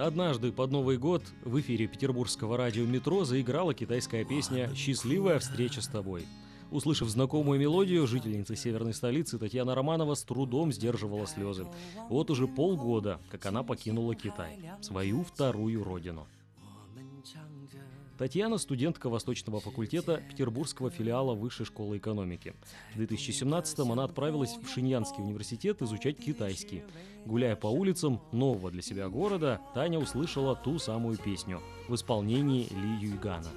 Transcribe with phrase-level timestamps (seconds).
[0.00, 5.88] Однажды под Новый год в эфире петербургского радио «Метро» заиграла китайская песня «Счастливая встреча с
[5.88, 6.26] тобой».
[6.70, 11.66] Услышав знакомую мелодию, жительница северной столицы Татьяна Романова с трудом сдерживала слезы.
[12.08, 16.26] Вот уже полгода, как она покинула Китай, свою вторую родину.
[18.20, 22.54] Татьяна– студентка Восточного факультета Петербургского филиала Высшей школы экономики.
[22.94, 26.84] В 2017-м она отправилась в Шиньянский университет изучать китайский.
[27.24, 33.08] Гуляя по улицам нового для себя города, Таня услышала ту самую песню в исполнении Ли
[33.08, 33.48] Юйгана.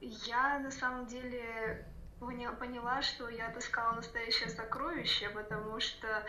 [0.00, 1.84] Я на самом деле
[2.20, 6.24] поняла, что я отыскала настоящее сокровище, потому что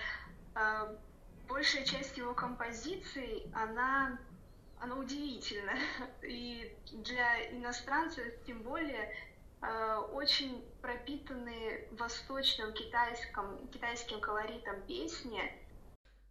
[0.55, 0.97] э,
[1.47, 4.17] большая часть его композиций, она
[4.85, 5.73] оно удивительно.
[6.23, 9.13] И для иностранцев, тем более,
[9.61, 15.41] э, очень пропитанные восточным китайским, китайским колоритом песни–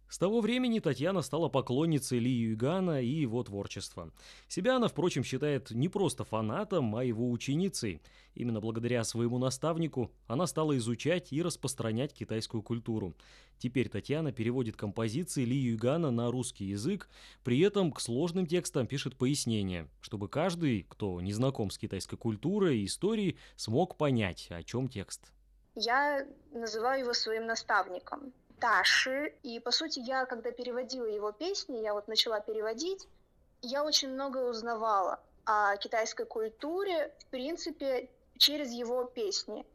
[0.09, 4.11] с того времени Татьяна стала поклонницей Ли Юйгана и его творчества.
[4.47, 8.01] Себя она, впрочем, считает не просто фанатом, а его ученицей.
[8.35, 13.15] Именно благодаря своему наставнику она стала изучать и распространять китайскую культуру.
[13.57, 17.09] Теперь Татьяна переводит композиции Ли Юйгана на русский язык,
[17.43, 22.79] при этом к сложным текстам пишет пояснения, чтобы каждый, кто не знаком с китайской культурой
[22.79, 25.31] и историей, смог понять, о чем текст.
[25.75, 28.33] Я называю его своим наставником.
[28.59, 29.33] Таши.
[29.43, 33.07] И, по сути, я, когда переводила его песни, я вот начала переводить,
[33.61, 39.65] я очень много узнавала о китайской культуре, в принципе, через его песни.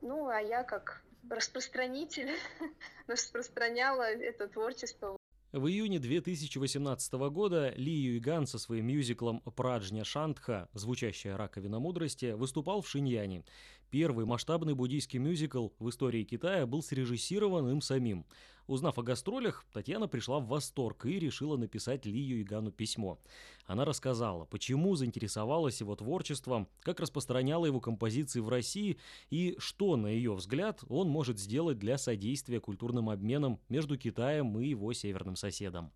[0.00, 2.30] Ну, а я как распространитель
[3.06, 5.16] распространяла это творчество
[5.52, 12.82] в июне 2018 года Ли Юйган со своим мюзиклом «Праджня Шантха», звучащая раковина мудрости, выступал
[12.82, 13.44] в Шиньяне.
[13.90, 18.24] Первый масштабный буддийский мюзикл в истории Китая был срежиссирован им самим.
[18.68, 23.18] Узнав о гастролях, Татьяна пришла в восторг и решила написать Ли Юйгану письмо.
[23.66, 28.96] Она рассказала, почему заинтересовалась его творчеством, как распространяла его композиции в России
[29.28, 34.68] и что, на ее взгляд, он может сделать для содействия культурным обменам между Китаем и
[34.68, 35.90] его северным соседом.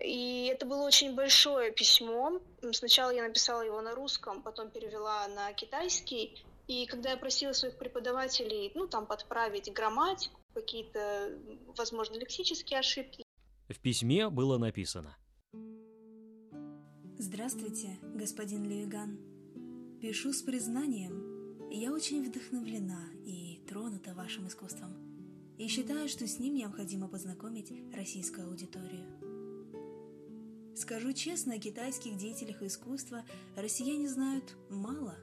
[0.00, 2.40] И это было очень большое письмо.
[2.72, 6.42] Сначала я написала его на русском, потом перевела на китайский.
[6.66, 11.38] И когда я просила своих преподавателей, ну, там, подправить грамматику, какие-то,
[11.76, 13.24] возможно, лексические ошибки.
[13.68, 15.16] В письме было написано.
[17.18, 19.18] Здравствуйте, господин Левиган.
[20.00, 21.70] Пишу с признанием.
[21.70, 24.94] Я очень вдохновлена и тронута вашим искусством.
[25.58, 29.06] И считаю, что с ним необходимо познакомить российскую аудиторию.
[30.76, 33.24] Скажу честно, о китайских деятелях искусства
[33.56, 35.16] россияне знают мало,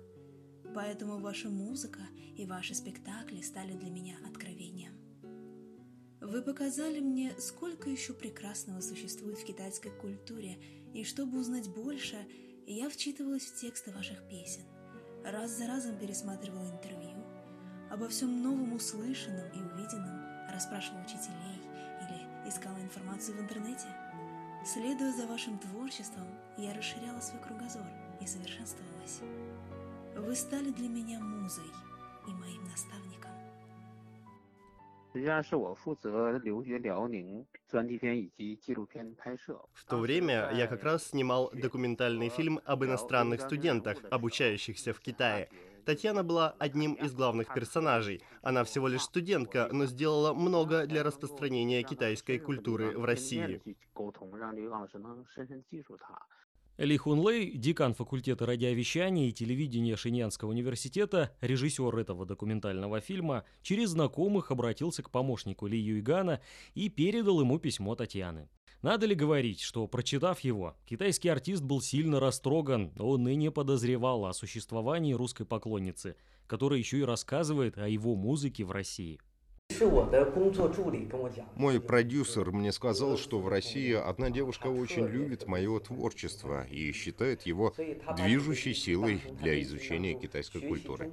[0.73, 2.01] поэтому ваша музыка
[2.37, 4.93] и ваши спектакли стали для меня откровением.
[6.21, 10.57] Вы показали мне, сколько еще прекрасного существует в китайской культуре,
[10.93, 12.17] и чтобы узнать больше,
[12.65, 14.63] я вчитывалась в тексты ваших песен,
[15.25, 17.23] раз за разом пересматривала интервью,
[17.91, 21.59] обо всем новом услышанном и увиденном расспрашивала учителей
[22.01, 23.87] или искала информацию в интернете.
[24.65, 27.85] Следуя за вашим творчеством, я расширяла свой кругозор
[28.21, 29.19] и совершенствовалась.
[30.16, 31.70] Вы стали для меня музой
[32.26, 33.18] и моим наставником.
[35.12, 39.58] 实际上是我负责留学辽宁专题片以及纪录片拍摄。
[39.72, 45.48] В то время я как раз снимал документальный фильм об иностранных студентах, обучающихся в Китае.
[45.84, 48.22] Татьяна была одним из главных персонажей.
[48.42, 53.62] Она всего лишь студентка, но сделала много для распространения китайской культуры в России.
[56.77, 64.49] Ли Хунлей, декан факультета радиовещания и телевидения Шиньянского университета, режиссер этого документального фильма, через знакомых
[64.49, 66.41] обратился к помощнику Ли Юйгана
[66.73, 68.49] и передал ему письмо Татьяны.
[68.81, 74.25] Надо ли говорить, что, прочитав его, китайский артист был сильно растроган, он и не подозревал
[74.25, 76.15] о существовании русской поклонницы,
[76.47, 79.19] которая еще и рассказывает о его музыке в России.
[81.55, 87.43] Мой продюсер мне сказал, что в России одна девушка очень любит мое творчество и считает
[87.43, 87.73] его
[88.15, 91.11] движущей силой для изучения китайской культуры.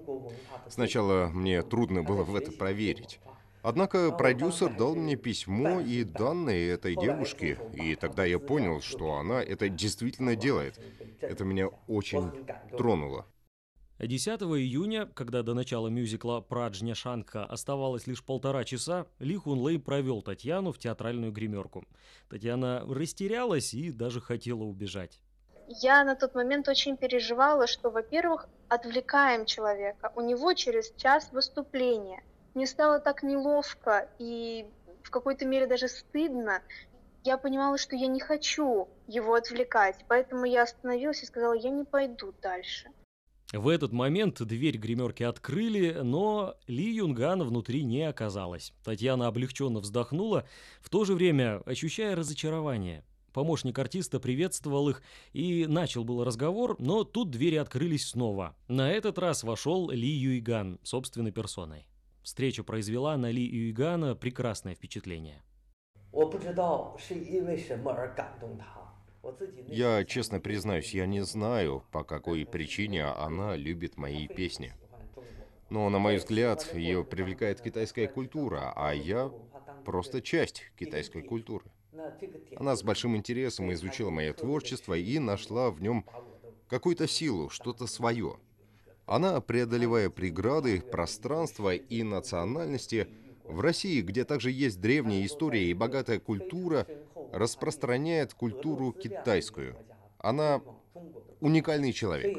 [0.69, 3.21] Сначала мне трудно было в это проверить.
[3.63, 9.43] Однако продюсер дал мне письмо и данные этой девушки, и тогда я понял, что она
[9.43, 10.81] это действительно делает.
[11.21, 12.31] Это меня очень
[12.77, 13.27] тронуло.
[14.07, 19.79] 10 июня, когда до начала мюзикла «Праджня Шанка» оставалось лишь полтора часа, Ли Хун Лэй
[19.79, 21.85] провел Татьяну в театральную гримерку.
[22.31, 25.21] Татьяна растерялась и даже хотела убежать.
[25.69, 30.11] Я на тот момент очень переживала, что, во-первых, отвлекаем человека.
[30.17, 32.23] У него через час выступления.
[32.55, 34.65] Мне стало так неловко и
[35.03, 36.63] в какой-то мере даже стыдно.
[37.23, 41.85] я понимала, что я не хочу его отвлекать, поэтому я остановилась и сказала, я не
[41.85, 42.91] пойду дальше.
[43.53, 48.73] В этот момент дверь гримерки открыли, но Ли Юнгана внутри не оказалось.
[48.85, 50.47] Татьяна облегченно вздохнула,
[50.81, 53.05] в то же время ощущая разочарование.
[53.33, 55.03] Помощник артиста приветствовал их
[55.33, 58.55] и начал был разговор, но тут двери открылись снова.
[58.69, 61.89] На этот раз вошел Ли Юйган собственной персоной.
[62.23, 65.43] Встреча произвела на Ли Юйгана прекрасное впечатление.
[69.67, 74.73] Я честно признаюсь, я не знаю, по какой причине она любит мои песни.
[75.69, 79.33] Но, на мой взгляд, ее привлекает китайская культура, а я
[79.85, 81.65] просто часть китайской культуры.
[82.57, 86.05] Она с большим интересом изучила мое творчество и нашла в нем
[86.69, 88.37] какую-то силу, что-то свое.
[89.07, 93.09] Она, преодолевая преграды, пространства и национальности,
[93.45, 96.87] в России, где также есть древняя история и богатая культура,
[97.33, 99.77] распространяет культуру китайскую.
[100.19, 100.61] Она
[101.41, 102.37] уникальный человек.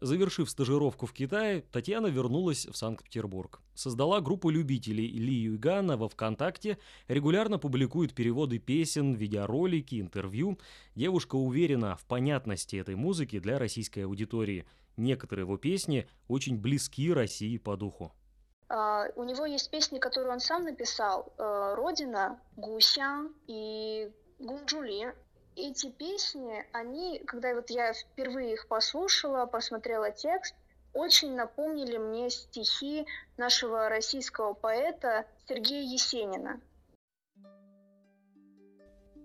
[0.00, 3.60] Завершив стажировку в Китае, Татьяна вернулась в Санкт-Петербург.
[3.74, 10.58] Создала группу любителей Ли Юйгана во ВКонтакте, регулярно публикует переводы песен, видеоролики, интервью.
[10.94, 14.64] Девушка уверена в понятности этой музыки для российской аудитории.
[14.96, 18.14] Некоторые его песни очень близки России по духу.
[18.70, 21.32] Uh, у него есть песни, которые он сам написал.
[21.36, 25.12] Uh, «Родина», «Гусян» и «Гунджули»
[25.56, 30.54] эти песни, они, когда вот я впервые их послушала, посмотрела текст,
[30.92, 33.06] очень напомнили мне стихи
[33.36, 36.60] нашего российского поэта Сергея Есенина.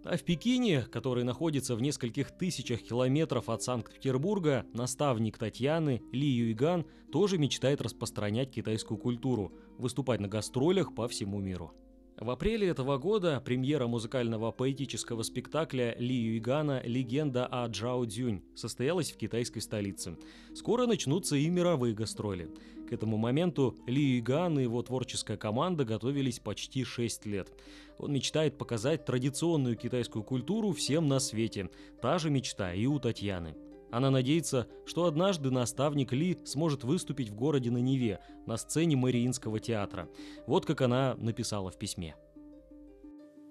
[0.05, 6.85] А в Пекине, который находится в нескольких тысячах километров от Санкт-Петербурга, наставник Татьяны Ли Юйган
[7.11, 11.73] тоже мечтает распространять китайскую культуру, выступать на гастролях по всему миру.
[12.17, 19.11] В апреле этого года премьера музыкального поэтического спектакля Ли Юйгана «Легенда о Джао Цзюнь» состоялась
[19.11, 20.17] в китайской столице.
[20.53, 22.49] Скоро начнутся и мировые гастроли.
[22.89, 27.49] К этому моменту Ли Юйган и его творческая команда готовились почти 6 лет.
[27.97, 31.69] Он мечтает показать традиционную китайскую культуру всем на свете.
[32.01, 33.55] Та же мечта и у Татьяны.
[33.95, 39.61] Она надеется, что однажды наставник Ли сможет выступить в городе на Неве, на сцене Мариинского
[39.61, 40.09] театра.
[40.47, 42.17] Вот как она написала в письме.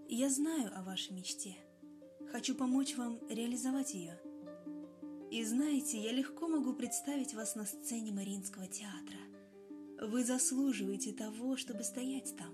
[0.07, 1.57] «Я знаю о вашей мечте.
[2.31, 4.21] Хочу помочь вам реализовать ее.
[5.31, 9.17] И знаете, я легко могу представить вас на сцене Мариинского театра.
[10.03, 12.53] Вы заслуживаете того, чтобы стоять там.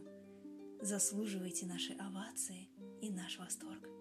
[0.81, 2.69] Заслуживаете нашей овации
[3.03, 4.00] и наш восторг.